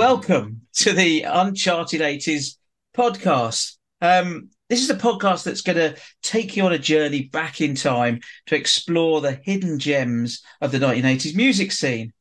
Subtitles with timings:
[0.00, 2.56] welcome to the Uncharted 80s
[2.96, 3.76] podcast.
[4.00, 7.74] Um, this is a podcast that's going to take you on a journey back in
[7.74, 12.14] time to explore the hidden gems of the 1980s music scene.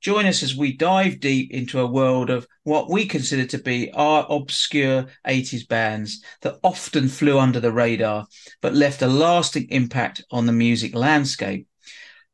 [0.00, 3.90] Join us as we dive deep into a world of what we consider to be
[3.90, 8.28] our obscure 80s bands that often flew under the radar
[8.62, 11.66] but left a lasting impact on the music landscape.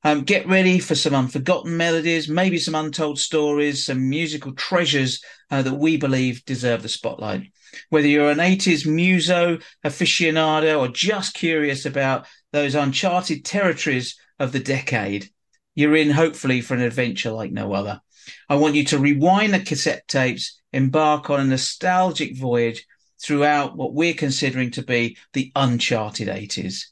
[0.05, 5.63] Um, get ready for some unforgotten melodies, maybe some untold stories, some musical treasures uh,
[5.63, 7.53] that we believe deserve the spotlight.
[7.89, 14.61] Whether you're an 80s muso aficionado or just curious about those uncharted territories of the
[14.61, 15.31] decade,
[15.75, 18.01] you're in hopefully for an adventure like no other.
[18.49, 22.87] I want you to rewind the cassette tapes, embark on a nostalgic voyage
[23.23, 26.87] throughout what we're considering to be the uncharted 80s.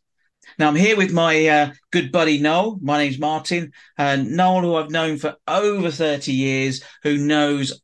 [0.61, 2.79] Now, I'm here with my uh, good buddy Noel.
[2.83, 3.73] My name's Martin.
[3.97, 7.81] Uh, Noel, who I've known for over 30 years, who knows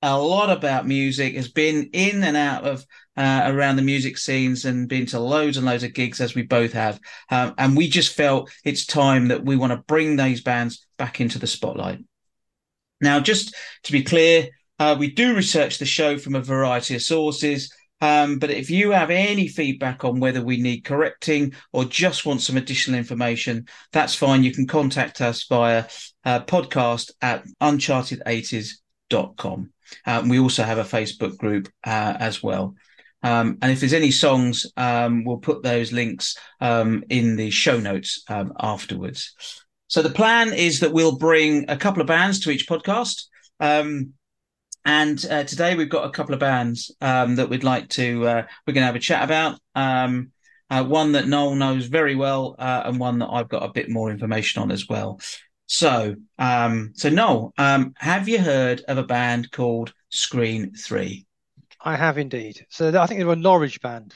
[0.00, 4.64] a lot about music, has been in and out of uh, around the music scenes
[4.64, 7.00] and been to loads and loads of gigs, as we both have.
[7.32, 11.20] Um, and we just felt it's time that we want to bring these bands back
[11.20, 11.98] into the spotlight.
[13.00, 17.02] Now, just to be clear, uh, we do research the show from a variety of
[17.02, 17.74] sources.
[18.00, 22.40] Um, but if you have any feedback on whether we need correcting or just want
[22.40, 24.42] some additional information, that's fine.
[24.42, 25.84] You can contact us via
[26.24, 29.72] uh, podcast at uncharted80s.com.
[30.06, 32.74] Um, we also have a Facebook group uh, as well.
[33.22, 37.78] Um, and if there's any songs, um, we'll put those links um, in the show
[37.78, 39.34] notes um, afterwards.
[39.88, 43.24] So the plan is that we'll bring a couple of bands to each podcast.
[43.58, 44.14] Um,
[44.84, 48.42] and uh, today we've got a couple of bands um, that we'd like to uh,
[48.66, 49.60] we're going to have a chat about.
[49.74, 50.32] Um,
[50.70, 53.90] uh, one that Noel knows very well, uh, and one that I've got a bit
[53.90, 55.20] more information on as well.
[55.66, 61.26] So, um, so Noel, um, have you heard of a band called Screen Three?
[61.80, 62.66] I have indeed.
[62.70, 64.14] So I think they were a Norwich band.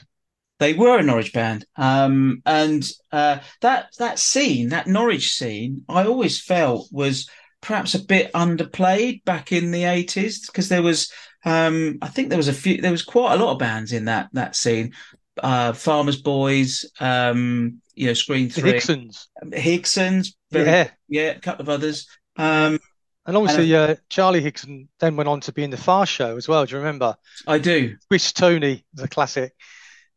[0.59, 6.05] They were a Norwich band, um, and uh, that that scene, that Norwich scene, I
[6.05, 7.29] always felt was
[7.65, 11.11] perhaps a bit underplayed back in the 80s because there was
[11.45, 14.05] um, I think there was a few there was quite a lot of bands in
[14.05, 14.93] that that scene.
[15.41, 20.89] Uh, Farmers Boys um, you know Screen 3 Higsons Higsons very, yeah.
[21.09, 22.07] yeah a couple of others.
[22.37, 22.79] Um,
[23.25, 26.37] and obviously and, uh, Charlie Higson then went on to be in the Fast Show
[26.37, 27.15] as well do you remember?
[27.47, 27.95] I do.
[28.07, 29.53] Swiss Tony is a classic.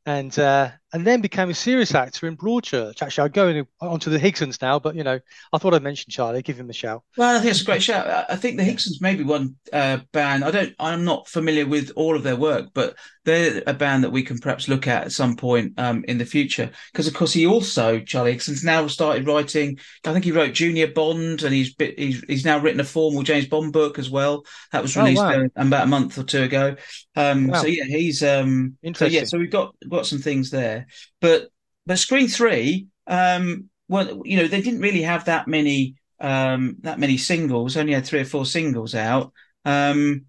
[0.04, 3.02] And uh, and then became a serious actor in Broadchurch.
[3.02, 5.20] Actually, I'm going onto the Higsons now, but you know,
[5.52, 6.42] I thought I'd mention Charlie.
[6.42, 7.02] Give him a shout.
[7.16, 8.26] Well, I think it's a great shout.
[8.28, 10.44] I think the Higsons maybe one uh, band.
[10.44, 10.74] I don't.
[10.78, 14.38] I'm not familiar with all of their work, but they're a band that we can
[14.38, 16.70] perhaps look at at some point um, in the future.
[16.92, 19.78] Because of course, he also Charlie Higson's now started writing.
[20.06, 23.46] I think he wrote Junior Bond, and he's he's he's now written a formal James
[23.46, 24.44] Bond book as well.
[24.72, 25.48] That was released oh, wow.
[25.56, 26.76] about a month or two ago.
[27.14, 27.60] Um, wow.
[27.60, 29.14] So yeah, he's um, interesting.
[29.14, 30.77] So yeah, so we've got got some things there.
[31.20, 31.48] But
[31.86, 36.98] but Screen Three, um, well, you know, they didn't really have that many um, that
[36.98, 37.76] many singles.
[37.76, 39.32] Only had three or four singles out.
[39.64, 40.26] Um,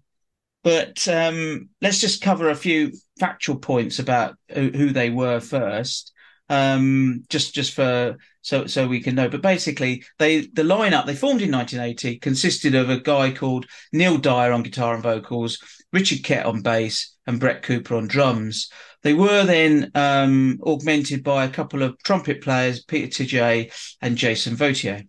[0.62, 6.12] but um, let's just cover a few factual points about who, who they were first,
[6.50, 9.28] um, just just for so so we can know.
[9.28, 14.18] But basically, they the lineup they formed in 1980 consisted of a guy called Neil
[14.18, 15.58] Dyer on guitar and vocals,
[15.92, 18.68] Richard Kett on bass, and Brett Cooper on drums.
[19.02, 23.72] They were then um, augmented by a couple of trumpet players, Peter Tjay
[24.02, 25.06] and Jason Vautier.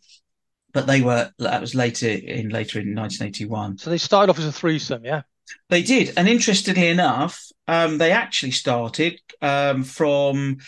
[0.74, 3.80] But they were that was later in later in 1981.
[3.80, 5.24] So they started off as a threesome, yeah.
[5.70, 10.60] They did, and interestingly enough, um, they actually started um, from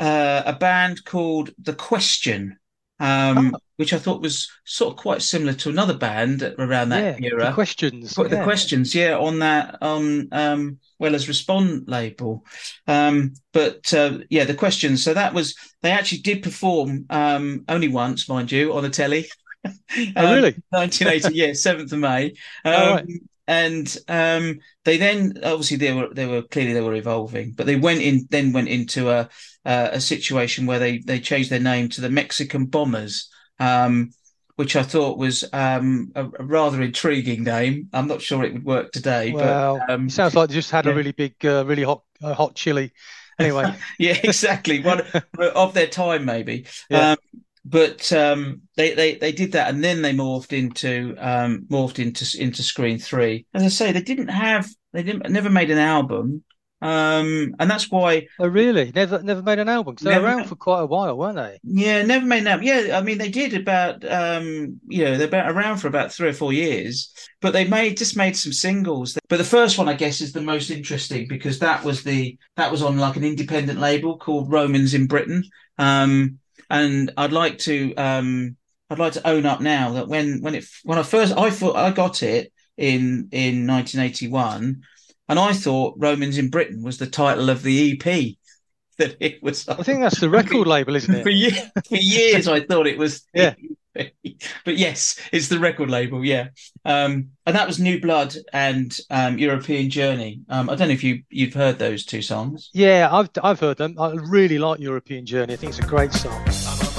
[0.00, 2.58] uh, a band called The Question,
[2.98, 3.58] um, oh.
[3.76, 7.46] which I thought was sort of quite similar to another band around that yeah, era.
[7.46, 8.44] The Questions, the yeah.
[8.44, 12.44] Questions, yeah, on that on um, Weller's Respond label.
[12.86, 15.04] Um, but uh, yeah, the questions.
[15.04, 19.28] So that was they actually did perform um, only once, mind you, on the telly.
[19.66, 19.72] oh,
[20.16, 20.56] really?
[20.70, 22.34] 1980, yeah, 7th of May.
[22.64, 23.06] Um, oh, right.
[23.50, 27.74] And um, they then obviously they were they were clearly they were evolving, but they
[27.74, 29.28] went in then went into a
[29.64, 33.28] uh, a situation where they they changed their name to the Mexican Bombers.
[33.58, 34.12] Um,
[34.54, 37.88] which I thought was um, a, a, rather intriguing name.
[37.94, 39.32] I'm not sure it would work today.
[39.32, 40.92] Well, but, um, sounds like they just had yeah.
[40.92, 42.92] a really big, uh, really hot, uh, hot chili.
[43.38, 44.80] Anyway, yeah, exactly.
[44.80, 45.02] One
[45.38, 46.66] of their time, maybe.
[46.90, 47.16] Yeah.
[47.64, 52.42] But um, they, they they did that, and then they morphed into um, morphed into
[52.42, 53.46] into Screen Three.
[53.52, 56.42] As I say, they didn't have they didn't never made an album.
[56.82, 58.26] Um, and that's why.
[58.38, 58.90] Oh, really?
[58.94, 59.96] Never, never made an album.
[60.00, 61.58] They were around for quite a while, weren't they?
[61.62, 62.66] Yeah, never made an album.
[62.66, 66.28] Yeah, I mean they did about, um, you know, they're about around for about three
[66.28, 67.12] or four years,
[67.42, 69.18] but they made just made some singles.
[69.28, 72.72] But the first one, I guess, is the most interesting because that was the that
[72.72, 75.44] was on like an independent label called Romans in Britain.
[75.76, 76.38] Um,
[76.70, 78.56] and I'd like to, um,
[78.88, 81.76] I'd like to own up now that when when it when I first I thought
[81.76, 84.82] I got it in in 1981
[85.28, 88.36] and I thought Romans in Britain was the title of the EP
[88.98, 89.68] that it was.
[89.68, 91.22] I think that's the record label, isn't it?
[91.24, 91.58] For, years,
[91.88, 93.22] for years, I thought it was.
[93.32, 93.54] Yeah.
[94.64, 96.24] But yes, it's the record label.
[96.24, 96.48] Yeah.
[96.84, 100.40] Um, and that was New Blood and um, European Journey.
[100.48, 102.70] Um, I don't know if you you've heard those two songs.
[102.72, 103.96] Yeah, I've I've heard them.
[103.98, 105.54] I really like European Journey.
[105.54, 106.89] I think it's a great song.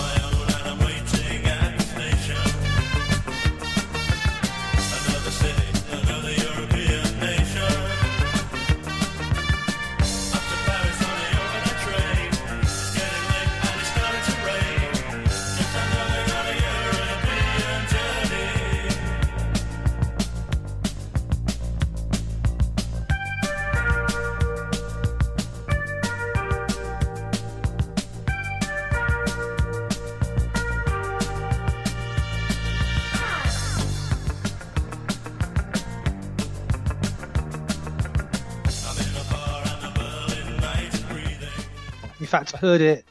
[42.31, 43.06] Fact, I heard it.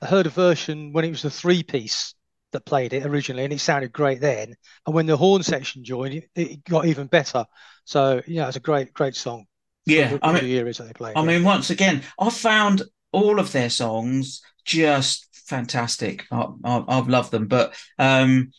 [0.00, 2.14] I heard a version when it was the three piece
[2.52, 4.54] that played it originally, and it sounded great then.
[4.86, 7.44] And when the horn section joined, it, it got even better.
[7.84, 9.46] So yeah, it's a great, great song.
[9.86, 11.16] Yeah, I mean, that they played.
[11.16, 11.26] I yeah.
[11.26, 16.26] mean, once again, I found all of their songs just fantastic.
[16.30, 18.52] I, have loved them, but um,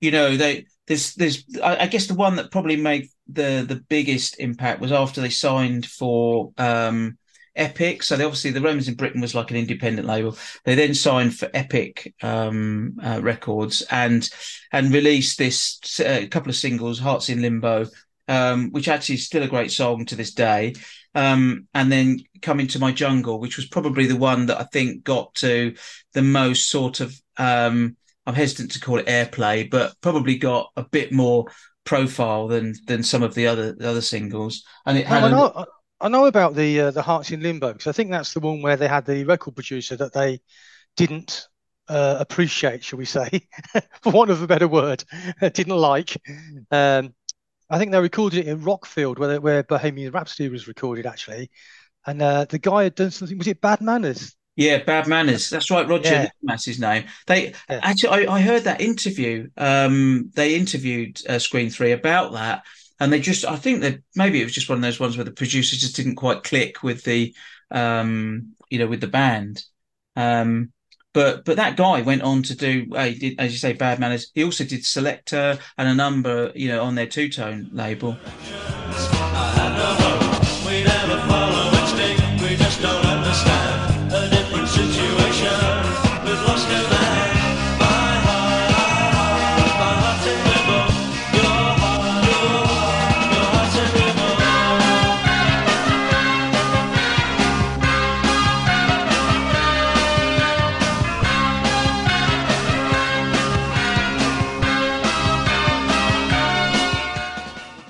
[0.00, 3.82] you know, they there's there's I, I, guess the one that probably made the the
[3.88, 7.16] biggest impact was after they signed for um
[7.56, 8.02] Epic.
[8.02, 10.36] So they obviously the Romans in Britain was like an independent label.
[10.64, 14.28] They then signed for Epic um, uh, Records and
[14.72, 17.86] and released this uh, couple of singles, Hearts in Limbo,
[18.28, 20.74] um, which actually is still a great song to this day.
[21.14, 25.04] Um, and then Come to My Jungle, which was probably the one that I think
[25.04, 25.74] got to
[26.12, 27.96] the most sort of um,
[28.26, 31.46] I'm hesitant to call it airplay, but probably got a bit more
[31.84, 34.64] profile than than some of the other the other singles.
[34.86, 35.22] And it had.
[35.32, 35.66] a,
[36.00, 38.62] I know about the uh, the Hearts in Limbo because I think that's the one
[38.62, 40.40] where they had the record producer that they
[40.96, 41.48] didn't
[41.88, 43.48] uh, appreciate, shall we say,
[44.02, 45.04] for want of a better word,
[45.40, 46.16] didn't like.
[46.70, 47.14] Um,
[47.70, 51.50] I think they recorded it in Rockfield, where where Bohemian Rhapsody was recorded actually,
[52.06, 53.38] and uh, the guy had done something.
[53.38, 54.36] Was it Bad Manners?
[54.56, 55.50] Yeah, Bad Manners.
[55.50, 56.10] That's right, Roger.
[56.10, 56.28] Yeah.
[56.42, 57.06] That's his name.
[57.26, 57.80] They yeah.
[57.82, 59.48] actually, I, I, heard that interview.
[59.56, 62.62] Um, they interviewed uh, Screen Three about that,
[63.04, 65.24] and they just I think that maybe it was just one of those ones where
[65.24, 67.34] the producers just didn't quite click with the
[67.70, 69.62] um you know with the band.
[70.16, 70.72] Um
[71.12, 74.30] but but that guy went on to do uh, did as you say bad manners.
[74.34, 78.16] He also did Selecter and a number you know on their two tone label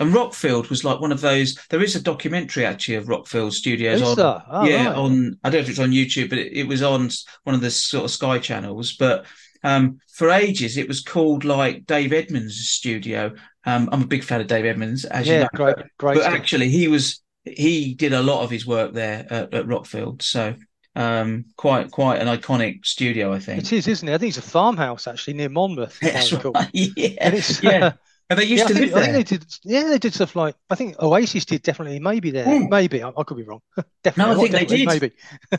[0.04, 1.58] And Rockfield was like one of those.
[1.70, 4.96] There is a documentary actually of Rockfield Studios is on, oh, yeah, right.
[4.96, 5.38] on.
[5.42, 7.08] I don't know if it's on YouTube, but it, it was on
[7.44, 8.96] one of the sort of Sky channels.
[8.96, 9.24] But
[9.62, 13.34] um, for ages, it was called like Dave Edmunds' studio.
[13.64, 15.48] Um, I'm a big fan of Dave Edmunds, as yeah, you know.
[15.54, 16.14] great, great.
[16.14, 16.34] But stuff.
[16.34, 20.20] actually, he was he did a lot of his work there at, at Rockfield.
[20.20, 20.54] So
[20.96, 23.62] um, quite quite an iconic studio, I think.
[23.62, 24.14] It is, isn't it?
[24.14, 25.98] I think it's a farmhouse actually near Monmouth.
[26.00, 26.68] That's right.
[26.74, 27.92] Yeah, yeah.
[28.30, 29.12] And they used yeah, to I live think, I there.
[29.12, 29.54] think they did.
[29.64, 31.98] Yeah, they did stuff like I think Oasis did definitely.
[32.00, 32.44] Maybe there.
[32.46, 32.68] Hmm.
[32.70, 33.60] Maybe I, I could be wrong.
[34.02, 34.34] definitely.
[34.34, 34.86] No, I think they did.
[34.86, 35.12] Maybe.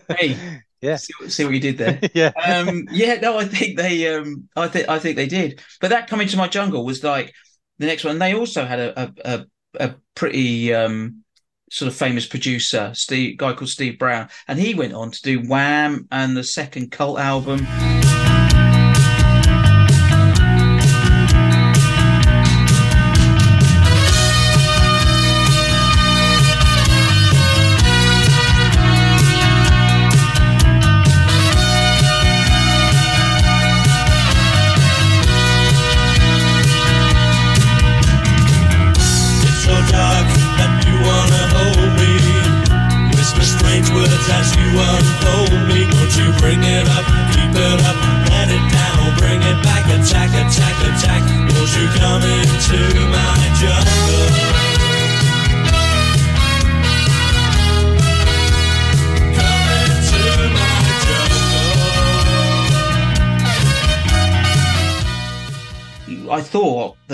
[0.18, 0.96] Hey, Yeah.
[0.98, 2.00] see, see what you did there.
[2.14, 2.32] yeah.
[2.44, 5.62] um, yeah, no, I think they, um, I think, I think they did.
[5.80, 7.34] But that coming to my jungle was like
[7.78, 8.20] the next one.
[8.20, 9.46] They also had a, a, a,
[9.88, 11.24] a pretty um,
[11.70, 15.40] sort of famous producer, Steve, guy called Steve Brown, and he went on to do
[15.42, 17.66] Wham and the second Cult album.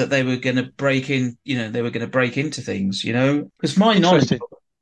[0.02, 2.62] That they were going to break in, you know, they were going to break into
[2.62, 4.32] things, you know, because my knowledge,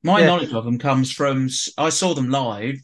[0.04, 0.28] my Yeah.
[0.28, 2.78] knowledge of them comes from, I saw them live.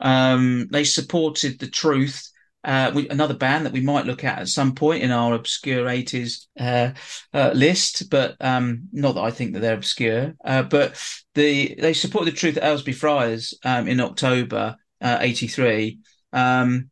[0.00, 2.30] Um, they supported the truth.
[2.64, 5.88] Uh, we, another band that we might look at at some point in our obscure
[5.88, 6.90] 80s uh,
[7.32, 10.34] uh, list, but um, not that I think that they're obscure.
[10.44, 11.00] Uh, but
[11.34, 16.00] the they supported the truth at Aylesbury Friars um, in October uh, 83.
[16.32, 16.90] Um,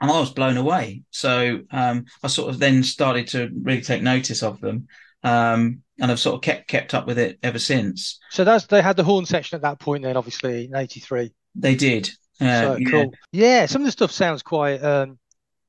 [0.00, 1.02] and I was blown away.
[1.10, 4.88] So um, I sort of then started to really take notice of them,
[5.22, 8.18] um, and I've sort of kept kept up with it ever since.
[8.30, 11.32] So that's they had the horn section at that point then, obviously in '83.
[11.54, 12.10] They did.
[12.40, 12.90] Uh, so yeah.
[12.90, 13.12] cool.
[13.32, 14.82] Yeah, some of the stuff sounds quite.
[14.82, 15.18] Um,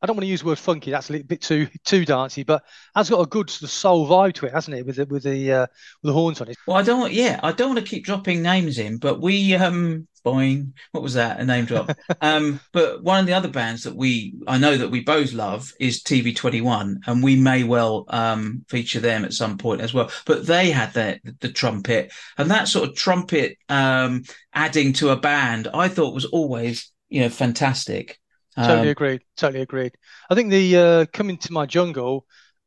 [0.01, 0.91] I don't want to use the word funky.
[0.91, 2.63] That's a little bit too too dancey, but
[2.95, 4.85] has got a good sort of soul vibe to it, hasn't it?
[4.85, 5.67] With the with the uh,
[6.01, 6.57] with the horns on it.
[6.65, 6.99] Well, I don't.
[7.01, 10.71] want- Yeah, I don't want to keep dropping names in, but we um, boing.
[10.93, 11.39] What was that?
[11.41, 11.91] A name drop.
[12.21, 15.69] um, but one of the other bands that we I know that we both love
[15.81, 19.93] is TV Twenty One, and we may well um feature them at some point as
[19.93, 20.09] well.
[20.25, 25.17] But they had the the trumpet, and that sort of trumpet um adding to a
[25.19, 28.17] band, I thought was always you know fantastic.
[28.59, 29.21] Totally Um, agreed.
[29.37, 29.93] Totally agreed.
[30.29, 32.25] I think the uh, coming to my jungle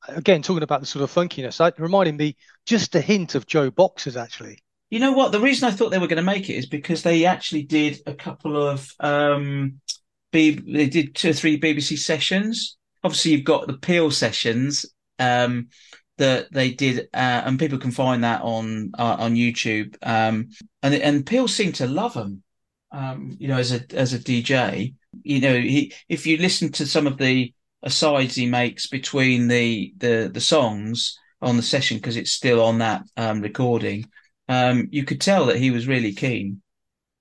[0.08, 4.20] again, talking about the sort of funkiness, that reminded me just a hint of JoBoxers
[4.20, 4.58] actually.
[4.90, 5.32] You know what?
[5.32, 8.00] The reason I thought they were going to make it is because they actually did
[8.06, 9.80] a couple of um,
[10.32, 12.76] B- they did two or three BBC sessions.
[13.02, 14.84] Obviously, you've got the Peel sessions
[15.18, 15.68] um,
[16.18, 19.96] that they did, uh, and people can find that on uh, on YouTube.
[20.02, 20.50] Um,
[20.82, 22.42] and and Peel seemed to love them.
[22.90, 26.86] Um, you know, as a as a DJ, you know, he if you listen to
[26.86, 27.52] some of the
[27.82, 32.78] asides he makes between the the the songs on the session because it's still on
[32.78, 34.04] that um, recording
[34.48, 36.62] um, you could tell that he was really keen.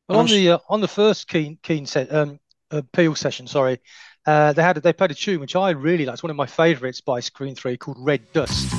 [0.10, 3.80] Well, on the uh, on the first Keen Keen set um uh, Peel session, sorry,
[4.26, 6.16] uh, they had they played a tune which I really liked.
[6.16, 8.72] It's one of my favourites by Screen Three called Red Dust.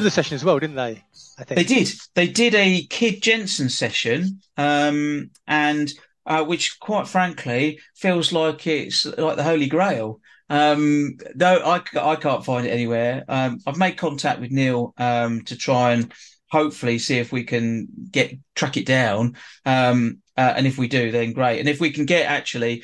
[0.00, 1.04] Another session as well, didn't they?
[1.38, 1.92] I think They did.
[2.14, 5.92] They did a Kid Jensen session, um, and
[6.26, 10.20] uh, which, quite frankly, feels like it's like the Holy Grail.
[10.48, 13.24] Um, no, I, I can't find it anywhere.
[13.28, 16.12] Um, I've made contact with Neil um, to try and
[16.50, 19.36] hopefully see if we can get track it down.
[19.64, 21.60] Um, uh, and if we do, then great.
[21.60, 22.82] And if we can get actually,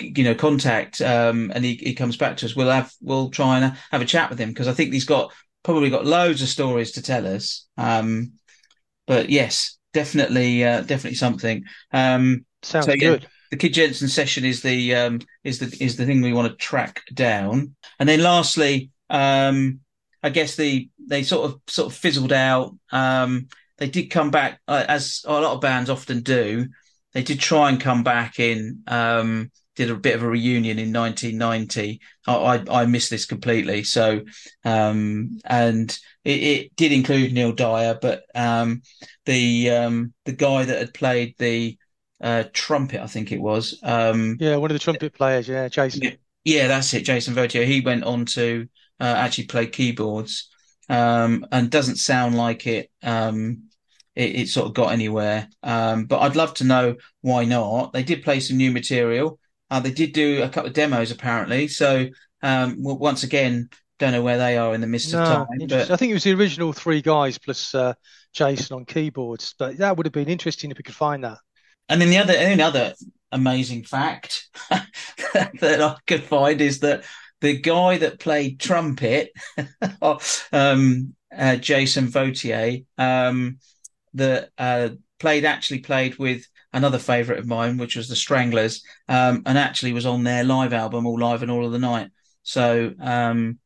[0.00, 3.58] you know, contact um, and he, he comes back to us, we'll have we'll try
[3.58, 6.48] and have a chat with him because I think he's got probably got loads of
[6.48, 7.66] stories to tell us.
[7.76, 8.32] Um,
[9.06, 11.64] but yes, definitely, uh, definitely something.
[11.92, 12.96] Um, sounds so, yeah.
[12.96, 13.26] good.
[13.50, 16.56] the Kid Jensen session is the um, is the is the thing we want to
[16.56, 19.80] track down, and then lastly, um,
[20.22, 22.76] I guess the they sort of sort of fizzled out.
[22.92, 23.48] Um,
[23.78, 26.68] they did come back uh, as a lot of bands often do.
[27.12, 28.82] They did try and come back in.
[28.86, 32.00] Um, did a bit of a reunion in 1990.
[32.26, 33.84] I I, I missed this completely.
[33.84, 34.22] So
[34.64, 38.82] um, and it, it did include Neil Dyer, but um,
[39.26, 41.78] the um, the guy that had played the
[42.20, 43.78] uh, trumpet, I think it was.
[43.82, 45.48] Um, Yeah, one of the trumpet players.
[45.48, 46.18] Yeah, Jason.
[46.44, 46.68] Yeah.
[46.68, 47.04] that's it.
[47.04, 47.64] Jason Vautier.
[47.64, 48.68] He went on to
[49.00, 50.50] uh, actually play keyboards,
[50.88, 52.90] um, and doesn't sound like it.
[53.02, 53.70] Um,
[54.14, 55.48] it, it sort of got anywhere.
[55.62, 57.92] Um, but I'd love to know why not.
[57.92, 59.38] They did play some new material.
[59.70, 61.68] Uh, they did do a couple of demos apparently.
[61.68, 62.08] So
[62.42, 65.46] um, once again, don't know where they are in the midst of time.
[65.68, 67.92] But I think it was the original three guys plus uh,
[68.32, 71.38] Jason on keyboards, but that would have been interesting if we could find that.
[71.88, 72.94] And then the other, another
[73.30, 77.04] amazing fact that I could find is that
[77.40, 79.32] the guy that played trumpet,
[80.52, 83.58] um, uh, Jason Vautier, um,
[84.14, 89.42] that uh, played actually played with another favourite of mine, which was the Stranglers, um,
[89.46, 92.10] and actually was on their live album, All Live and All of the Night.
[92.42, 93.58] So, um,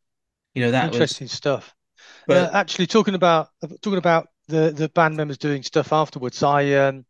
[0.55, 0.95] you know, that was.
[0.95, 1.75] Interesting stuff.
[2.27, 3.49] But Uh, actually, talking about
[3.83, 7.05] talking about the the band members doing stuff afterwards, I um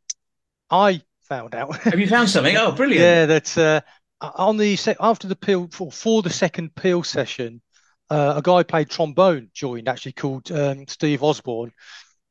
[0.71, 1.77] I found out.
[1.83, 2.57] have you found something?
[2.57, 3.01] Oh, brilliant!
[3.01, 3.81] Yeah, that uh,
[4.21, 7.63] on the se- after the peel for, for the second peel session,
[8.11, 11.73] uh, a guy played trombone joined actually called um, Steve Osborne,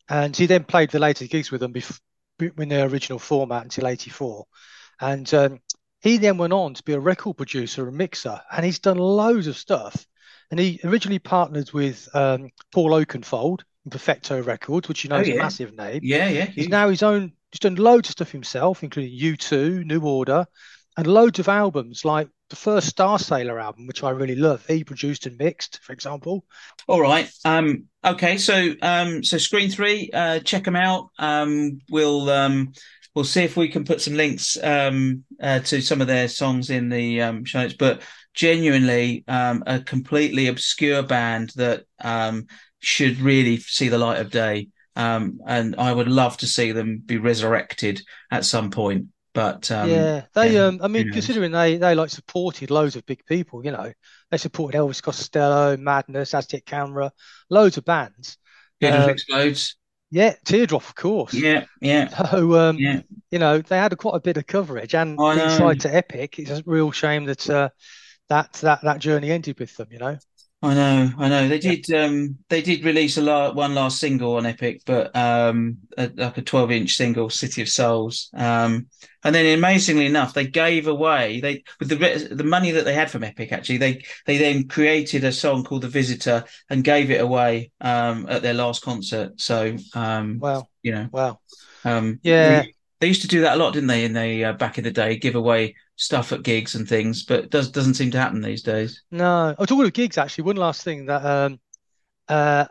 [0.09, 1.99] and he then played the later gigs with them bef-
[2.39, 4.45] in their original format until '84,
[5.01, 5.59] and um,
[6.01, 9.47] he then went on to be a record producer and mixer, and he's done loads
[9.47, 10.05] of stuff.
[10.51, 15.21] And he originally partnered with um, Paul Oakenfold in Perfecto Records, which you know Oh,
[15.21, 15.35] is yeah.
[15.35, 16.01] a massive name.
[16.03, 16.45] Yeah, yeah.
[16.45, 17.33] He's now his own.
[17.51, 20.45] He's done loads of stuff himself, including U2, New Order,
[20.97, 24.65] and loads of albums like the first Starsailor album, which I really love.
[24.67, 26.45] He produced and mixed, for example.
[26.87, 27.29] All right.
[27.45, 28.37] Um, okay.
[28.37, 31.09] So, um, so Screen Three, uh, check them out.
[31.17, 32.73] Um, we'll um,
[33.15, 36.69] we'll see if we can put some links um, uh, to some of their songs
[36.69, 37.75] in the um, show notes.
[37.77, 38.01] But
[38.33, 42.47] genuinely, um, a completely obscure band that um,
[42.79, 44.69] should really see the light of day.
[44.95, 49.07] Um, and I would love to see them be resurrected at some point.
[49.33, 50.53] But um, yeah, they.
[50.53, 51.13] yeah, um, I mean, knows?
[51.13, 53.91] considering they they like supported loads of big people, you know,
[54.29, 57.11] they supported Elvis Costello, Madness, Aztec Camera,
[57.49, 58.37] loads of bands.
[58.79, 59.75] Teardrops uh, explodes.
[60.11, 61.33] Yeah, Teardrop, of course.
[61.33, 63.01] Yeah, yeah, So, um, yeah.
[63.31, 66.51] you know, they had a, quite a bit of coverage, and inside to Epic, it's
[66.51, 67.69] a real shame that uh,
[68.29, 69.87] that that that journey ended with them.
[69.89, 70.17] You know.
[70.63, 71.49] I know, I know.
[71.49, 71.71] They Yeah.
[71.75, 71.93] did.
[71.93, 76.37] Um, they did release a la one last single on Epic, but um, a, like
[76.37, 78.87] a twelve-inch single, "City of Souls." Um,
[79.25, 83.11] and then, amazingly enough, they gave away they with the the money that they had
[83.11, 83.51] from Epic.
[83.51, 88.25] Actually, they they then created a song called "The Visitor" and gave it away um,
[88.29, 89.41] at their last concert.
[89.41, 90.69] So, um, Wow.
[90.81, 91.39] you know, Wow.
[91.83, 92.61] um, Yeah.
[92.61, 94.05] they, they used to do that a lot, didn't they?
[94.05, 97.39] In the uh, back in the day, give away stuff at gigs and things, but
[97.45, 99.03] it does doesn't seem to happen these days.
[99.11, 99.55] No.
[99.57, 101.59] Oh, talking of gigs, actually, one last thing that um,
[102.27, 102.65] uh,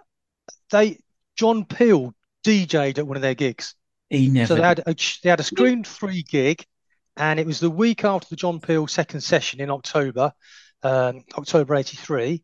[0.70, 0.98] they
[1.36, 3.74] John Peel DJ'd at one of their gigs.
[4.10, 4.48] He never.
[4.48, 6.64] So they had a they had a Screen Three gig,
[7.16, 10.32] and it was the week after the John Peel second session in October,
[10.82, 12.42] um, October '83,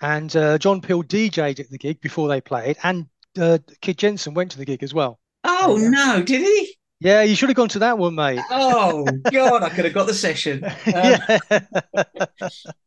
[0.00, 3.06] and uh, John Peel DJ'd at the gig before they played, and
[3.38, 5.18] uh, Kid Jensen went to the gig as well.
[5.44, 5.88] oh Yeah.
[5.90, 6.69] no, did he?
[7.00, 8.40] Yeah, you should have gone to that one, mate.
[8.50, 10.62] Oh God, I could have got the session.
[10.86, 11.38] Um, yeah.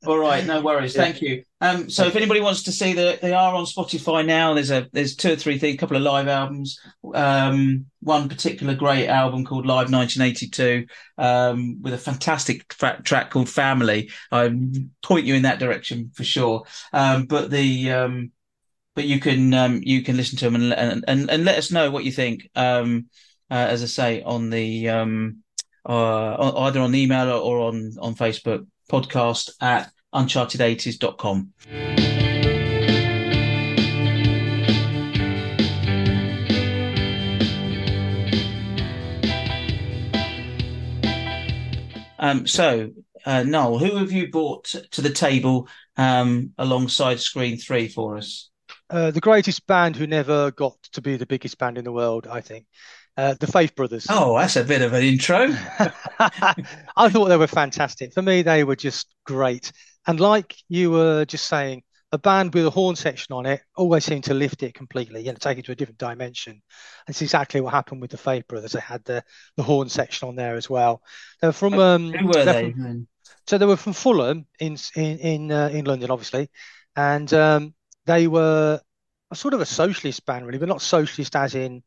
[0.06, 0.96] All right, no worries.
[0.96, 1.04] Yeah.
[1.04, 1.44] Thank you.
[1.62, 4.54] Um, so if anybody wants to see that, they are on Spotify now.
[4.54, 6.80] There's a there's two or three things, a couple of live albums.
[7.14, 10.86] Um, one particular great album called Live 1982,
[11.18, 14.12] um, with a fantastic fa- track called Family.
[14.32, 14.54] I
[15.02, 16.66] point you in that direction for sure.
[16.92, 18.32] Um, but the um,
[18.96, 21.72] but you can um, you can listen to them and and and, and let us
[21.72, 22.50] know what you think.
[22.56, 23.08] Um,
[23.50, 25.44] uh, as I say on the um,
[25.86, 31.54] uh, either on email or, on on Facebook podcast at uncharted80s.com.
[42.20, 42.92] Um, so,
[43.26, 48.50] uh, Noel, who have you brought to the table um, alongside Screen Three for us?
[48.90, 52.28] Uh, the greatest band who never got to be the biggest band in the world,
[52.30, 52.66] I think.
[53.16, 54.08] Uh, the Faith Brothers.
[54.10, 55.48] Oh, that's a bit of an intro.
[56.20, 58.14] I thought they were fantastic.
[58.14, 59.72] For me, they were just great.
[60.08, 64.06] And like you were just saying, a band with a horn section on it always
[64.06, 66.62] seemed to lift it completely, you know, take it to a different dimension.
[67.08, 68.74] That's exactly what happened with the Faith Brothers.
[68.74, 69.24] They had the,
[69.58, 71.02] the horn section on there as well.
[71.42, 72.72] They're from um, Who were they?
[72.72, 73.08] from-
[73.48, 76.50] so they were from Fulham in in in, uh, in London, obviously,
[76.96, 77.74] and um,
[78.06, 78.82] they were
[79.32, 81.84] a sort of a socialist band, really, but not socialist as in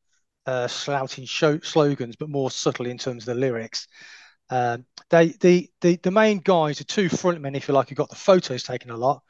[0.47, 3.89] uh, show, slogans, but more subtle in terms of the lyrics.
[4.49, 8.11] Um, they the, the the main guys, the two frontmen, if you like, who got
[8.11, 9.23] the photos taken a lot,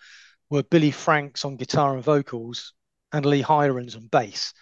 [0.51, 2.75] were Billy Franks on guitar and vocals,
[3.13, 4.53] and Lee Hirons on bass.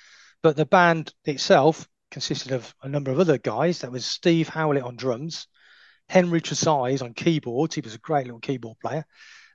[0.43, 3.81] But the band itself consisted of a number of other guys.
[3.81, 5.49] That was Steve Howlett on drums,
[6.09, 7.75] Henry Tresize on keyboards.
[7.75, 9.05] He was a great little keyboard player.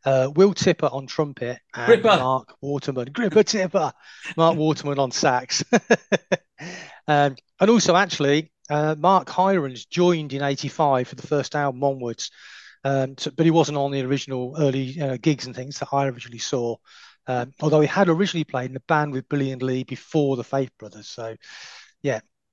[0.05, 2.17] Uh, Will Tipper on trumpet and Gripper.
[2.17, 3.91] Mark Waterman, Gripper Tipper,
[4.38, 5.63] Mark Waterman on sax.
[7.07, 12.31] um, and also, actually, uh, Mark Hirons joined in '85 for the first album onwards,
[12.83, 16.07] um, so- but he wasn't on the original early uh, gigs and things that I
[16.07, 16.75] originally saw.
[17.27, 20.43] Um, although he had originally played in a band with Billy and Lee before the
[20.43, 21.07] Faith Brothers.
[21.07, 21.35] So,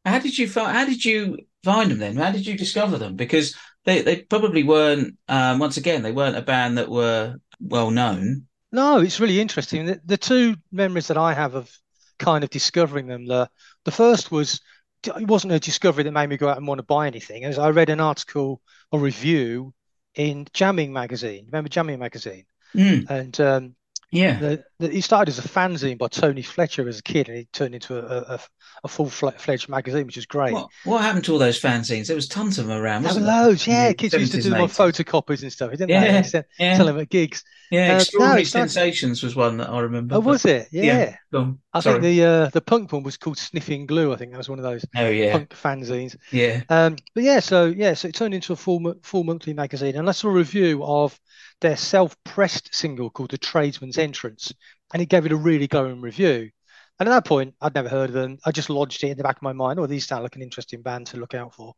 [0.07, 0.77] How did you find?
[0.77, 2.17] How did you find them then?
[2.17, 3.17] How did you discover them?
[3.17, 5.17] Because they, they probably weren't.
[5.29, 8.47] Um, once again, they weren't a band that were well known.
[8.73, 9.87] No, it's really interesting.
[9.87, 11.71] The, the two memories that I have of
[12.19, 13.51] kind of discovering them, the
[13.85, 14.61] the first was
[15.05, 17.45] it wasn't a discovery that made me go out and want to buy anything.
[17.45, 19.75] As I read an article or review
[20.15, 21.47] in Jamming magazine.
[21.47, 22.45] Remember Jamming magazine?
[22.75, 23.77] Mm, And um,
[24.17, 24.39] yeah.
[24.39, 27.45] the, the, he started as a fanzine by Tony Fletcher as a kid, and he
[27.53, 28.41] turned into a, a,
[28.85, 30.53] a full fledged magazine, which is great.
[30.53, 32.07] What, what happened to all those fanzines?
[32.07, 33.03] There was tons of them around.
[33.03, 33.93] There were loads, yeah.
[33.93, 36.43] Kids used to do on photocopies and stuff, didn't Yeah, they?
[36.59, 37.43] Yeah, Tell them at gigs.
[37.71, 37.93] yeah.
[37.93, 40.15] Uh, Extraordinary no, Sensations was one that I remember.
[40.17, 40.69] Oh, was it?
[40.73, 41.15] Yeah.
[41.33, 41.53] Yeah.
[41.73, 42.01] I Sorry.
[42.01, 44.13] think the uh, the punk one was called Sniffing Glue.
[44.13, 46.17] I think that was one of those Oh yeah, punk fanzines.
[46.33, 46.63] yeah.
[46.71, 50.09] Um, but yeah, so yeah, so it turned into a full full monthly magazine, and
[50.09, 51.19] I saw a review of
[51.61, 54.53] their self-pressed single called "The Tradesman's Entrance,"
[54.93, 56.51] and it gave it a really glowing review.
[56.99, 58.39] And at that point, I'd never heard of them.
[58.47, 59.79] I just lodged it in the back of my mind.
[59.79, 61.75] Oh, these sound like an interesting band to look out for,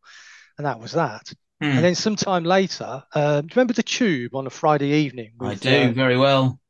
[0.59, 1.33] and that was that.
[1.61, 1.67] Hmm.
[1.67, 5.55] And then sometime later, uh, do you remember the Tube on a Friday evening I
[5.55, 6.61] do uh, very well.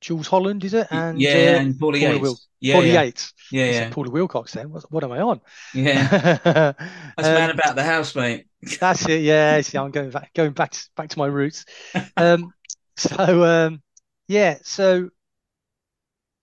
[0.00, 0.64] Jools Holland?
[0.64, 0.86] Is it?
[0.90, 2.20] And yeah, uh, and Paula Yates.
[2.20, 3.32] Wil- yeah, Paula yeah, Yates.
[3.50, 4.52] yeah, yeah, Paula Wilcox.
[4.52, 5.40] Then what, what am I on?
[5.72, 6.06] yeah.
[7.16, 8.46] That's Um, man about the house, mate.
[8.80, 9.22] That's it.
[9.22, 11.64] Yeah, see, I'm going back, going back, to, back to my roots.
[12.16, 12.52] Um,
[12.98, 13.82] so um,
[14.28, 15.10] yeah, so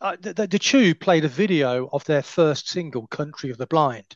[0.02, 3.68] uh, the, the, the Tube played a video of their first single, "Country of the
[3.68, 4.16] Blind,"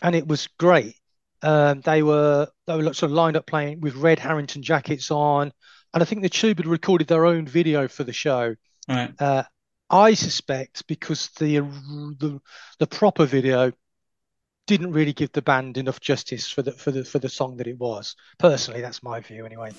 [0.00, 0.96] and it was great.
[1.42, 5.52] Um, they were they were sort of lined up playing with red Harrington jackets on,
[5.92, 8.54] and I think the Tube had recorded their own video for the show.
[8.88, 9.12] Right.
[9.18, 9.44] Uh,
[9.90, 12.40] I suspect because the the
[12.78, 13.72] the proper video
[14.66, 17.66] didn't really give the band enough justice for the for the for the song that
[17.66, 18.14] it was.
[18.38, 19.72] Personally, that's my view anyway.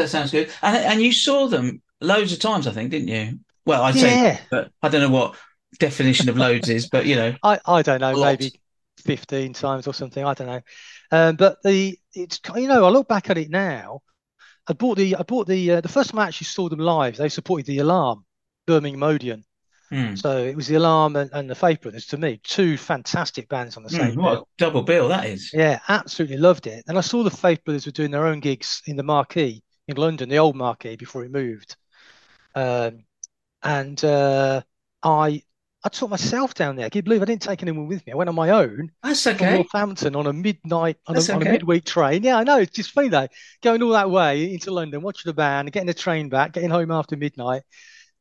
[0.00, 0.50] That sounds good.
[0.62, 3.38] And and you saw them loads of times, I think, didn't you?
[3.64, 5.36] Well, I'd say, but I don't know what
[5.78, 8.60] definition of loads is, but you know, I I don't know, maybe
[9.00, 10.24] 15 times or something.
[10.24, 10.60] I don't know.
[11.12, 14.00] Um, but the it's you know I look back at it now.
[14.68, 17.16] I bought the I bought the uh, the first time I actually saw them live.
[17.16, 18.24] They supported the Alarm,
[18.66, 19.44] Birmingham Odeon.
[19.90, 20.14] Hmm.
[20.14, 23.76] So it was the Alarm and, and the Faith Brothers to me, two fantastic bands
[23.76, 24.42] on the same what bill.
[24.42, 25.50] a double bill that is.
[25.52, 26.84] Yeah, absolutely loved it.
[26.86, 29.96] And I saw the Faith Brothers were doing their own gigs in the Marquee in
[29.96, 31.76] London, the old Marquee before it moved.
[32.54, 33.04] Um,
[33.62, 34.62] and uh,
[35.02, 35.42] I
[35.82, 36.90] I took myself down there.
[36.90, 38.12] Can you believe I didn't take anyone with me?
[38.12, 39.54] I went on my own That's okay.
[39.54, 41.52] Northampton on a midnight on a, on a okay.
[41.52, 42.22] midweek train.
[42.22, 42.58] Yeah, I know.
[42.58, 43.28] It's just funny though,
[43.62, 46.90] going all that way into London, watching the band, getting the train back, getting home
[46.90, 47.62] after midnight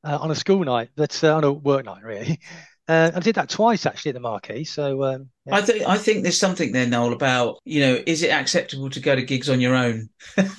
[0.03, 2.39] uh, on a school night, That's uh, on a work night really.
[2.89, 4.63] Uh, I did that twice actually at the Marquee.
[4.63, 5.55] So um, yeah.
[5.55, 8.99] I think I think there's something there, Noel, about you know, is it acceptable to
[8.99, 10.09] go to gigs on your own?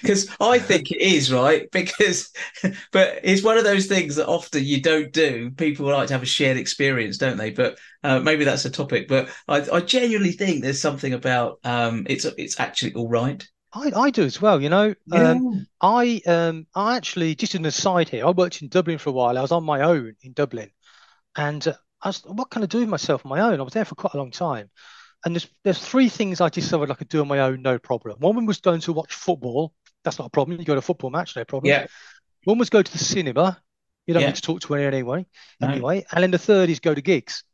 [0.00, 1.68] Because I think it is, right?
[1.72, 2.32] Because,
[2.90, 5.50] but it's one of those things that often you don't do.
[5.50, 7.50] People like to have a shared experience, don't they?
[7.50, 9.06] But uh, maybe that's a topic.
[9.06, 13.46] But I, I genuinely think there's something about um, it's it's actually all right.
[13.74, 14.60] I, I do as well.
[14.60, 18.26] You know, um, I um I actually just an aside here.
[18.26, 19.36] I worked in Dublin for a while.
[19.36, 20.70] I was on my own in Dublin,
[21.36, 23.60] and uh, I was, what can I do with myself on my own?
[23.60, 24.70] I was there for quite a long time,
[25.24, 28.16] and there's there's three things I discovered I could do on my own, no problem.
[28.20, 29.72] One was going to watch football.
[30.04, 30.58] That's not a problem.
[30.58, 31.70] You go to a football match, no problem.
[31.70, 31.86] yeah,
[32.44, 33.60] One was go to the cinema.
[34.06, 34.28] You don't Yeah.
[34.28, 35.26] need to talk to anyone anyway.
[35.60, 35.68] No.
[35.68, 37.44] Anyway, and then the third is go to gigs,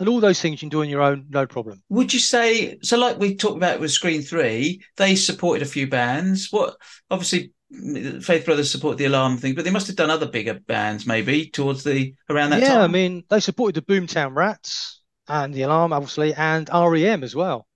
[0.00, 1.82] and all those things you can do on your own, no problem.
[1.88, 2.98] Would you say so?
[2.98, 6.48] Like we talked about with Screen Three, they supported a few bands.
[6.50, 6.76] What
[7.10, 11.06] obviously Faith Brothers support the Alarm thing, but they must have done other bigger bands
[11.06, 12.68] maybe towards the around that time.
[12.68, 17.34] Yeah, I mean, they supported the Boomtown Rats and the Alarm, obviously, and REM as
[17.34, 17.66] well.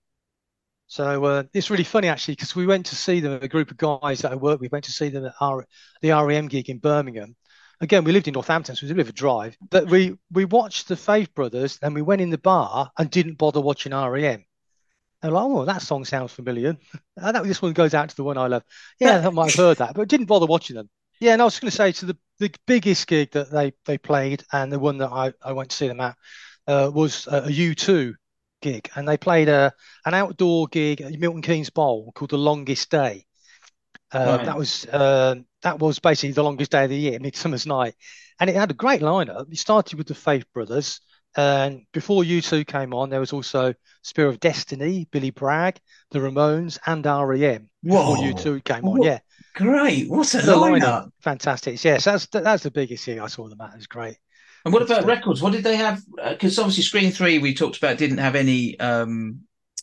[0.87, 3.39] So uh, it's really funny actually because we went to see them.
[3.41, 5.65] A group of guys that I work with went to see them at R-
[6.01, 7.35] the REM gig in Birmingham.
[7.81, 9.55] Again, we lived in Northampton, so it was a bit of a drive.
[9.69, 13.37] But we we watched the Faith Brothers, and we went in the bar and didn't
[13.37, 14.45] bother watching REM.
[15.21, 16.77] And like, oh, that song sounds familiar.
[17.17, 18.63] And that this one goes out to the one I love.
[18.99, 20.89] Yeah, I might have heard that, but didn't bother watching them.
[21.19, 23.97] Yeah, and I was going to say to the the biggest gig that they they
[23.97, 26.15] played, and the one that I I went to see them at
[26.67, 28.15] uh, was uh, a U2
[28.61, 29.73] gig, and they played a
[30.05, 33.25] an outdoor gig at Milton Keynes Bowl called the Longest Day.
[34.11, 34.45] Uh, Right.
[34.45, 37.95] That was uh, that was basically the longest day of the year, Midsummer's Night,
[38.39, 39.51] and it had a great lineup.
[39.51, 41.01] It started with the Faith Brothers,
[41.35, 45.77] and before U2 came on, there was also Spear of Destiny, Billy Bragg,
[46.11, 47.69] the Ramones, and REM.
[47.83, 49.19] Before U2 came on, What- yeah,
[49.55, 50.09] Great.
[50.09, 50.81] What a the lineup.
[50.81, 51.83] lineup, fantastic.
[51.83, 53.71] Yes, that's that's the biggest thing I saw them at.
[53.73, 54.17] It was great.
[54.65, 55.41] And what about records?
[55.41, 56.01] What did they have?
[56.29, 59.41] Because obviously, Screen Three we talked about didn't have any um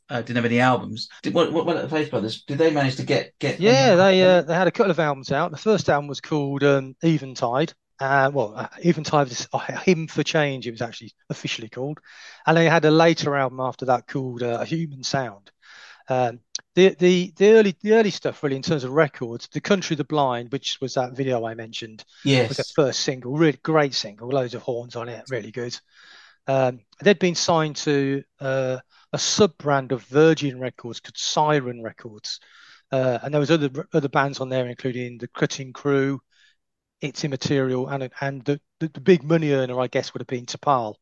[0.08, 1.08] uh, didn't have any albums.
[1.22, 1.52] Did what?
[1.52, 2.42] What, what about the Faith Brothers?
[2.44, 3.58] Did they manage to get get?
[3.60, 5.50] Yeah, they uh, they had a couple of albums out.
[5.50, 7.72] The first album was called um, Eventide.
[7.98, 10.66] Uh, well, uh, Eventide is uh, Hymn for Change.
[10.66, 11.98] It was actually officially called,
[12.46, 15.50] and they had a later album after that called uh, Human Sound.
[16.08, 16.40] Um,
[16.74, 19.98] the the the early the early stuff really in terms of records, The Country of
[19.98, 22.04] the Blind, which was that video I mentioned,
[22.48, 23.32] was their first single.
[23.36, 25.76] Really great single, loads of horns on it, really good.
[26.46, 28.78] Um, they'd been signed to uh,
[29.12, 32.40] a sub brand of Virgin Records called Siren Records,
[32.92, 36.20] uh, and there was other other bands on there, including the Cutting Crew,
[37.00, 40.46] It's Immaterial, and and the, the, the big money earner, I guess, would have been
[40.46, 40.94] T'Pau.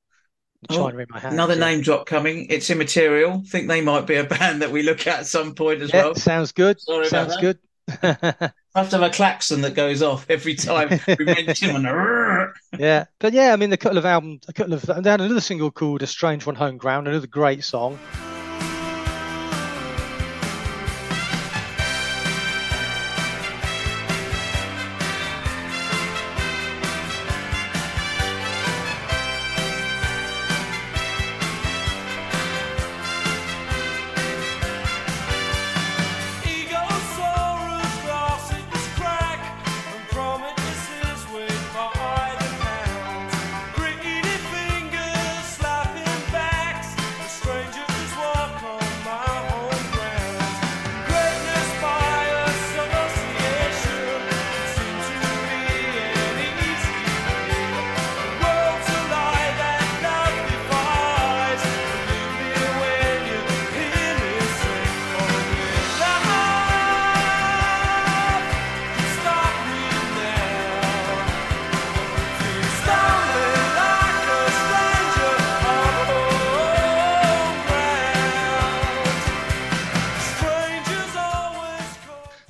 [0.70, 1.34] Oh, China in my hands.
[1.34, 2.46] Another name drop coming.
[2.48, 3.42] It's immaterial.
[3.46, 6.04] Think they might be a band that we look at at some point as Yeah,
[6.04, 6.14] well.
[6.14, 6.80] sounds good.
[6.80, 7.58] Sorry sounds good.
[8.02, 11.84] I have to have a klaxon that goes off every time we mention one.
[12.78, 15.40] Yeah, but yeah, I mean, a couple of albums, a couple of they had another
[15.40, 17.98] single called "A Stranger on Home Ground," another great song.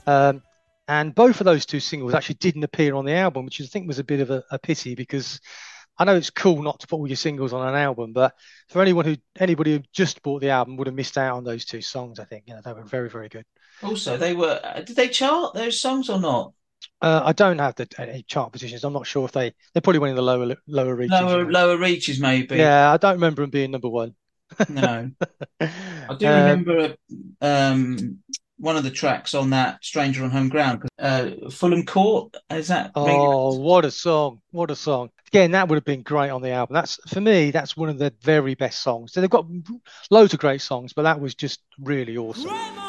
[0.07, 0.43] Um,
[0.89, 3.87] and both of those two singles actually didn't appear on the album, which I think
[3.89, 5.41] was a bit of a, a pity because
[5.99, 8.35] I know it's cool not to put all your singles on an album, but
[8.69, 11.65] for anyone who anybody who just bought the album would have missed out on those
[11.65, 12.19] two songs.
[12.19, 13.47] I think you know they were very very good.
[13.83, 14.61] Also, they were.
[14.63, 16.53] uh, Did they chart those songs or not?
[17.01, 18.85] Uh, I don't have the any chart positions.
[18.85, 21.21] I'm not sure if they they probably went in the lower lower reaches.
[21.21, 22.57] Lower lower reaches, maybe.
[22.59, 24.15] Yeah, I don't remember them being number one.
[24.69, 25.11] No.
[26.09, 26.97] I do Um, remember
[27.41, 28.19] um,
[28.59, 32.93] one of the tracks on that "Stranger on Home Ground." Uh, Fulham Court is that?
[32.95, 34.41] Oh, what a song!
[34.51, 35.11] What a song!
[35.29, 36.75] Again, that would have been great on the album.
[36.75, 37.51] That's for me.
[37.51, 39.13] That's one of the very best songs.
[39.13, 39.47] So they've got
[40.11, 42.51] loads of great songs, but that was just really awesome.
[42.51, 42.84] Right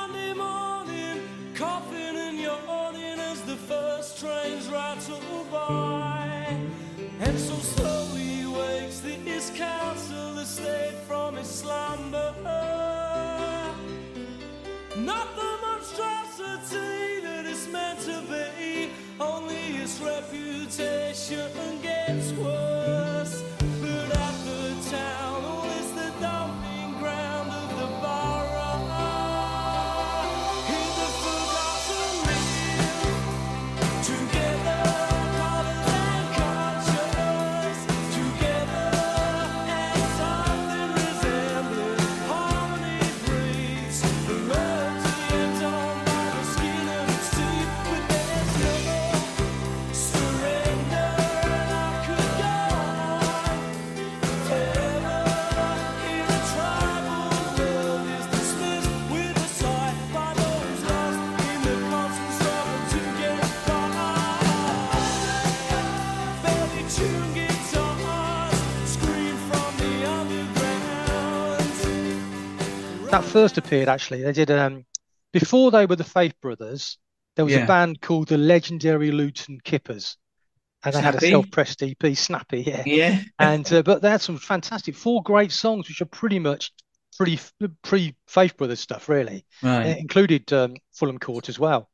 [19.85, 21.54] his reputation
[73.15, 74.23] That first appeared actually.
[74.23, 74.85] They did um
[75.31, 76.97] before they were the Faith Brothers.
[77.37, 77.63] There was Yeah.
[77.63, 80.17] a band called the Legendary Luton Kippers,
[80.83, 82.83] and they had a self-pressed EP, Snappy, yeah.
[82.85, 83.21] Yeah.
[83.39, 86.73] and uh, but they had some fantastic four great songs, which are pretty much
[87.17, 87.39] pre
[87.83, 89.45] pre Faith Brothers stuff, really.
[89.63, 89.85] Right.
[89.85, 91.89] It included um, Fulham Court as well.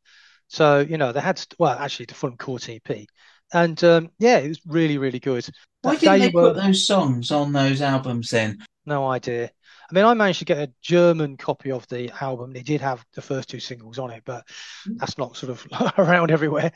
[0.47, 3.05] So you know they had well actually the Fulham Court EP,
[3.53, 5.47] and um, yeah, it was really really good.
[5.83, 8.57] Why didn't day they were- put those songs on those albums then?
[8.87, 9.51] No idea.
[9.91, 12.55] I mean, I managed to get a German copy of the album.
[12.55, 14.47] It did have the first two singles on it, but
[14.85, 16.71] that's not sort of around everywhere.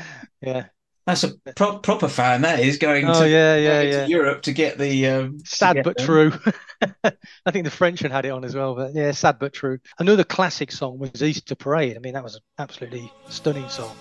[0.42, 0.66] yeah.
[1.06, 2.42] That's a pro- proper fan.
[2.42, 4.10] That is going Oh to, yeah, yeah, going to.
[4.10, 5.06] Europe to get the.
[5.06, 6.06] Um, Sad but them.
[6.06, 6.32] true.
[7.04, 9.78] I think the French had had it on as well, but yeah, sad but true.
[9.98, 11.96] Another classic song was Easter Parade.
[11.96, 13.96] I mean, that was an absolutely stunning song.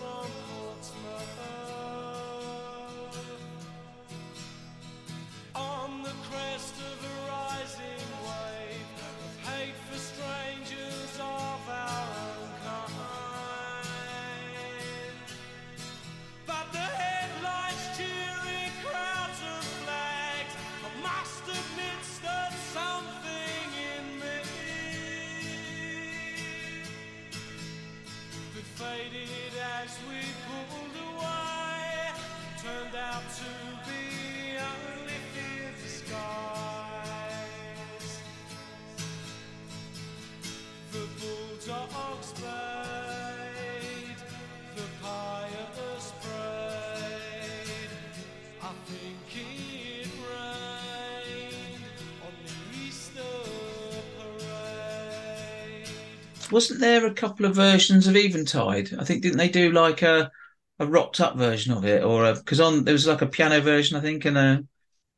[56.51, 58.93] Wasn't there a couple of versions of Eventide?
[58.99, 60.31] I think didn't they do like a
[60.79, 63.97] a rocked up version of it, or because on there was like a piano version,
[63.97, 64.63] I think, and a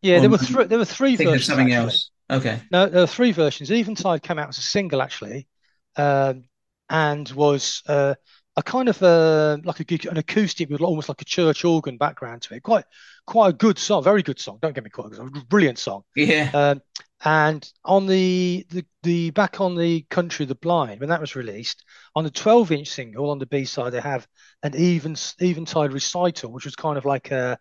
[0.01, 0.65] Yeah, there were three.
[0.65, 1.47] There were three I think of versions.
[1.47, 1.75] something actually.
[1.75, 2.11] else.
[2.29, 3.71] Okay, No, there were three versions.
[3.71, 5.47] Eventide came out as a single actually,
[5.95, 6.45] um,
[6.89, 8.15] and was uh,
[8.59, 12.41] a kind of uh, like a, an acoustic with almost like a church organ background
[12.43, 12.61] to it.
[12.61, 12.83] Quite,
[13.25, 14.03] quite a good song.
[14.03, 14.59] Very good song.
[14.61, 15.31] Don't get me quite wrong.
[15.47, 16.03] Brilliant song.
[16.15, 16.81] yeah, Um,
[17.23, 21.35] and on the, the the back on the Country of the Blind when that was
[21.35, 21.83] released
[22.15, 24.27] on the 12 inch single on the B side they have
[24.63, 27.57] an even eventide recital which was kind of like a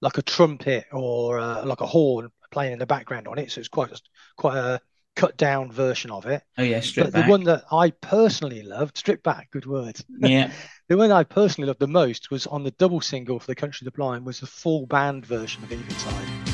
[0.00, 3.60] like a trumpet or uh, like a horn playing in the background on it so
[3.60, 3.90] it's quite
[4.36, 4.80] quite a
[5.18, 6.42] cut down version of it.
[6.56, 10.52] Oh yeah, strip but the one that I personally loved strip back good word Yeah,
[10.88, 13.84] the one I personally loved the most was on the double single for the Country
[13.84, 16.47] of the Blind was the full band version of Eventide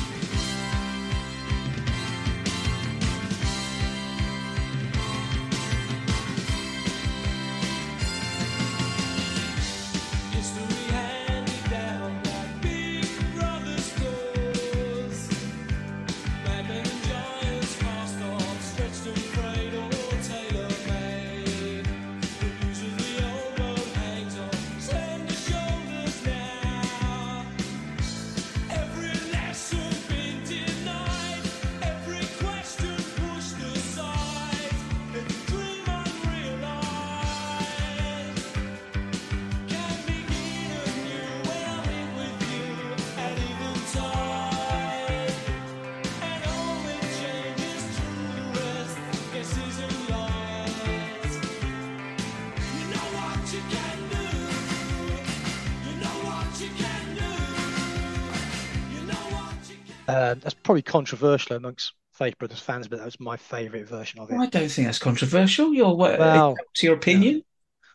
[60.15, 64.31] Uh, that's probably controversial amongst Faith Brothers fans, but that was my favourite version of
[64.31, 64.35] it.
[64.37, 65.73] I don't think that's controversial.
[65.73, 67.43] Your what- Well, your opinion.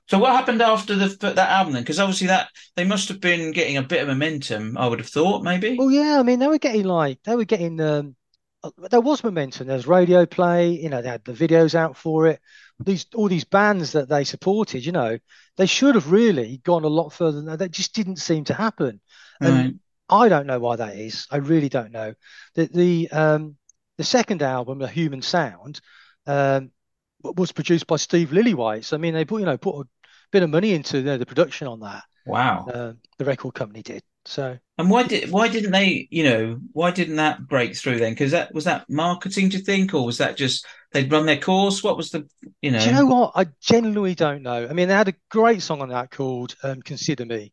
[0.09, 1.83] So what happened after the that album then?
[1.83, 4.77] Because obviously that they must have been getting a bit of momentum.
[4.77, 5.77] I would have thought maybe.
[5.79, 8.17] Well, yeah, I mean, they were getting like they were getting um,
[8.63, 9.69] uh, there was momentum.
[9.69, 10.73] There was radio play.
[10.73, 12.41] You know, they had the videos out for it.
[12.81, 14.85] These all these bands that they supported.
[14.85, 15.19] You know,
[15.57, 17.61] they should have really gone a lot further than that.
[17.61, 19.01] That just didn't seem to happen.
[19.41, 19.75] And Right.
[20.11, 21.27] I don't know why that is.
[21.31, 22.15] I really don't know.
[22.55, 23.57] The the um
[23.99, 25.81] the second album, The Human Sound,
[26.27, 26.71] um
[27.23, 28.85] was produced by Steve Lillywhite.
[28.85, 29.89] So I mean, they put you know put a
[30.31, 32.03] bit of money into the, the production on that.
[32.27, 32.67] Wow.
[32.67, 34.03] Uh, the record company did.
[34.27, 36.07] So And why did why didn't they?
[36.11, 38.13] You know, why didn't that break through then?
[38.13, 41.39] Because that was that marketing, do you think, or was that just they'd run their
[41.39, 41.83] course?
[41.83, 42.29] What was the
[42.61, 42.81] you know?
[42.81, 43.33] do you know what?
[43.35, 44.67] I genuinely don't know.
[44.69, 47.53] I mean, they had a great song on that called um, "Consider Me."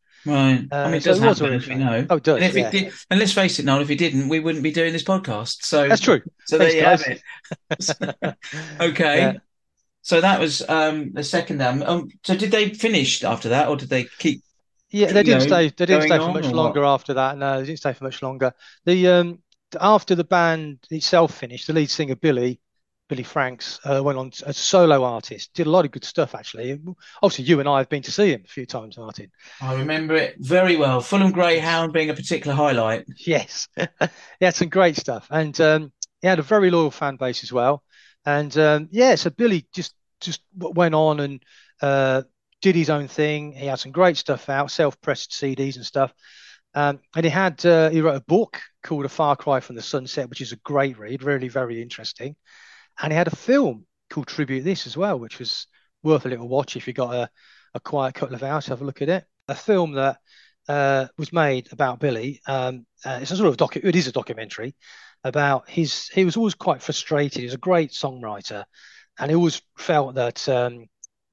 [0.25, 0.67] Right.
[0.71, 2.05] Uh, I mean, it so does it happen, we know.
[2.09, 2.67] Oh, it does, And if yeah.
[2.67, 5.03] it did, and let's face it, Noel, if it didn't, we wouldn't be doing this
[5.03, 5.63] podcast.
[5.63, 6.21] So That's true.
[6.45, 7.17] So there Thanks, you
[7.69, 7.87] guys.
[7.99, 8.35] have it.
[8.81, 9.17] okay.
[9.17, 9.33] Yeah.
[10.03, 11.83] So that was um, the second album.
[11.83, 14.41] Um, so did they finish after that, or did they keep?
[14.89, 15.69] Yeah, they didn't know, stay.
[15.69, 16.55] They didn't stay for much or what?
[16.55, 17.37] longer after that.
[17.37, 18.53] No, they didn't stay for much longer.
[18.85, 19.39] The um
[19.79, 22.59] after the band itself finished, the lead singer Billy
[23.11, 25.53] Billy Franks uh, went on as a solo artist.
[25.53, 26.79] Did a lot of good stuff actually.
[27.21, 29.29] Obviously, you and I have been to see him a few times, Martin.
[29.59, 31.01] I remember it very well.
[31.01, 33.05] Fulham Greyhound being a particular highlight.
[33.17, 35.91] Yes, he had some great stuff, and um,
[36.21, 37.83] he had a very loyal fan base as well.
[38.25, 41.43] And um, yeah, so Billy just just went on and
[41.81, 42.21] uh,
[42.61, 43.51] did his own thing.
[43.51, 46.13] He had some great stuff out, self-pressed CDs and stuff.
[46.73, 49.81] Um, and he had uh, he wrote a book called A Far Cry from the
[49.81, 52.37] Sunset, which is a great read, really very interesting.
[53.01, 55.67] And he had a film called Tribute This as well, which was
[56.03, 57.29] worth a little watch if you got a,
[57.73, 59.25] a quiet couple of hours to have a look at it.
[59.47, 60.17] A film that
[60.67, 62.41] uh, was made about Billy.
[62.47, 64.75] Um, uh, it's a sort of docu- it is a documentary
[65.23, 66.07] about his.
[66.09, 67.39] He was always quite frustrated.
[67.39, 68.63] He was a great songwriter,
[69.19, 70.85] and he always felt that um,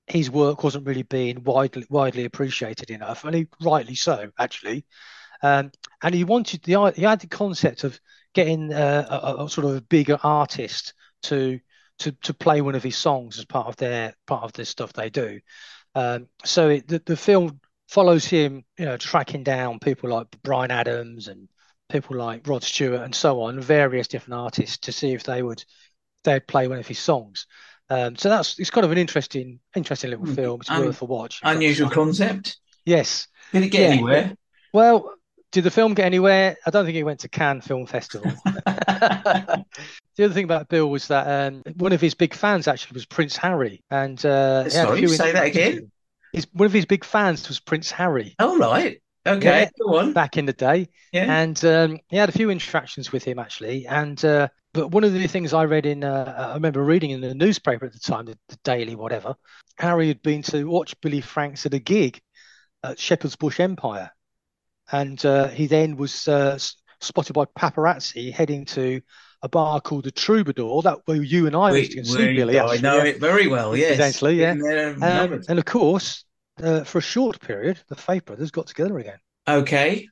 [0.06, 4.86] his work wasn't really being widely widely appreciated enough, and he rightly so, actually.
[5.42, 5.70] Um,
[6.02, 8.00] and he wanted the he had the concept of
[8.34, 11.60] getting uh, a, a- a sort of a bigger artist to
[12.00, 14.92] to to play one of his songs as part of their part of the stuff
[14.92, 15.40] they do.
[15.94, 20.70] Um, so it, the the film follows him, you know, tracking down people like Bryan
[20.70, 21.48] Adams and
[21.88, 25.64] people like Rod Stewart and so on, various different artists to see if they would
[26.24, 27.46] they'd play one of his songs.
[27.90, 30.34] Um, so that's it's kind of an interesting interesting little Hmm.
[30.34, 30.60] film.
[30.60, 31.40] It's Un- worth a watch.
[31.42, 32.58] Unusual concept.
[32.84, 33.28] Yes.
[33.52, 33.88] Did it get Yeah.
[33.88, 34.34] anywhere?
[34.72, 35.14] Well,
[35.52, 36.56] did the film get anywhere?
[36.66, 38.30] I don't think it went to Cannes Film Festival.
[38.44, 39.64] the
[40.18, 43.36] other thing about Bill was that um, one of his big fans actually was Prince
[43.36, 45.90] Harry, and uh, Sorry, say that again?
[46.32, 49.00] His, one of his big fans was Prince Harry All right.
[49.26, 49.62] Okay.
[49.62, 49.70] Yeah.
[49.78, 50.12] Go on.
[50.12, 51.40] back in the day, Yeah.
[51.40, 53.86] and um, he had a few interactions with him actually.
[53.86, 57.20] And uh, but one of the things I read in, uh, I remember reading in
[57.20, 59.34] the newspaper at the time, the, the Daily, whatever,
[59.76, 62.20] Harry had been to watch Billy Franks at a gig
[62.82, 64.10] at Shepherd's Bush Empire,
[64.90, 66.58] and uh, he then was uh,
[67.00, 69.00] spotted by paparazzi heading to
[69.42, 72.58] a bar called the Troubadour, that where you and I used to see we- Billy.
[72.58, 73.04] I know yeah.
[73.04, 73.76] it very well.
[73.76, 73.92] Yes.
[73.92, 74.94] Incidentally, yeah.
[75.00, 76.24] Um, and of course,
[76.62, 79.18] uh, for a short period, the Faith Brothers got together again.
[79.46, 80.08] Okay.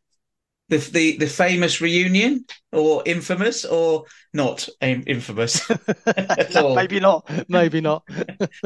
[0.68, 5.70] The, the the famous reunion, or infamous, or not im- infamous
[6.06, 6.74] at all.
[6.74, 7.30] maybe not.
[7.48, 8.02] Maybe not.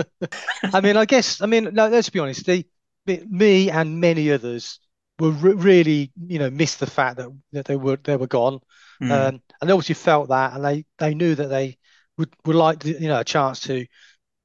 [0.72, 1.42] I mean, I guess.
[1.42, 1.88] I mean, no.
[1.88, 2.46] Let's be honest.
[2.46, 2.64] The
[3.06, 4.78] me and many others
[5.20, 8.60] were re- really, you know, missed the fact that that they were they were gone,
[9.00, 9.10] Mm.
[9.10, 11.78] um, and they obviously felt that, and they they knew that they
[12.18, 13.86] would would like, you know, a chance to,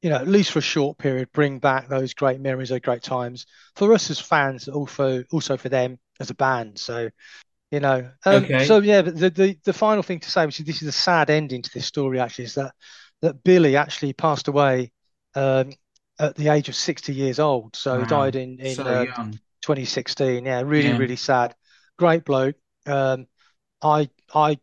[0.01, 3.03] you know, at least for a short period, bring back those great memories, those great
[3.03, 3.45] times
[3.75, 6.79] for us as fans, also also for them as a band.
[6.79, 7.09] So.
[7.71, 8.55] You know, um, Okay.
[8.57, 10.91] so yeah, but the, the the final thing to say, which is this is a
[10.93, 12.73] sad ending to this story, actually, is that
[13.21, 14.91] that Billy actually passed away
[15.35, 15.71] um,
[16.19, 17.75] at the age of 60 years old.
[17.75, 18.05] So he Wow.
[18.05, 19.39] died in in so uh, young.
[19.65, 20.45] 2016.
[20.45, 20.97] Yeah, really, Yeah.
[20.97, 21.55] really sad.
[21.97, 22.55] Great bloke.
[22.85, 23.27] Um,
[23.81, 24.59] I I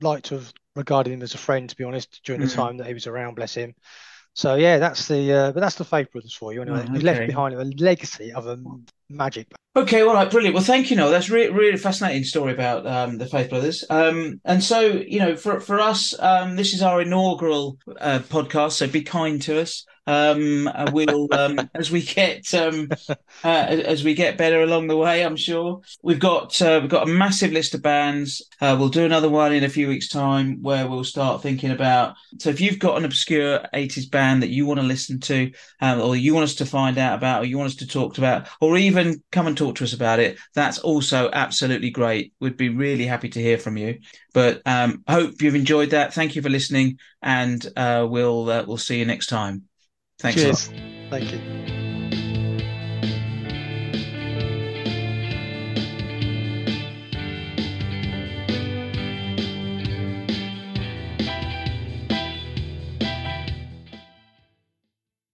[0.00, 2.54] like to have regarded him as a friend, to be honest, during the Mm.
[2.56, 3.34] time that he was around.
[3.36, 3.74] Bless him.
[4.34, 6.62] So yeah, that's the uh, but that's the Faith Brothers for you.
[6.62, 8.58] Anyway, Oh, he left behind a legacy of a
[9.08, 9.48] magic.
[9.76, 10.54] Okay, all right, brilliant.
[10.56, 11.12] Well, thank you, Noel.
[11.12, 13.84] That's really, really fascinating story about um, the Faith Brothers.
[13.88, 18.72] Um, and so, you know, for for us, um, this is our inaugural uh, podcast.
[18.72, 19.86] So be kind to us.
[20.06, 22.88] Um, we'll um, as we get um,
[23.44, 25.24] uh, as we get better along the way.
[25.24, 28.42] I'm sure we've got uh, we've got a massive list of bands.
[28.60, 32.14] Uh, we'll do another one in a few weeks' time where we'll start thinking about.
[32.38, 36.00] So if you've got an obscure 80s band that you want to listen to, um,
[36.00, 38.48] or you want us to find out about, or you want us to talk about,
[38.60, 42.32] or even come and talk to us about it, that's also absolutely great.
[42.40, 44.00] We'd be really happy to hear from you.
[44.32, 46.14] But um, hope you've enjoyed that.
[46.14, 49.64] Thank you for listening, and uh, we'll uh, we'll see you next time.
[50.18, 50.40] Thanks.
[50.40, 50.66] Cheers.
[51.10, 51.89] Thank you.